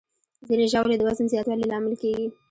[0.47, 2.27] ځینې ژاولې د وزن زیاتوالي لامل کېږي.